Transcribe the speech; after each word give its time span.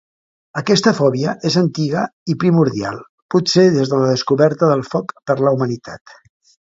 Aquesta 0.59 0.93
fòbia 0.99 1.33
és 1.49 1.57
antiga 1.61 2.05
i 2.33 2.35
primordial, 2.45 2.97
potser 3.35 3.67
des 3.77 3.93
de 3.93 4.01
la 4.05 4.09
descoberta 4.13 4.71
del 4.73 4.83
foc 4.95 5.15
per 5.31 5.37
la 5.45 5.55
humanitat. 5.59 6.19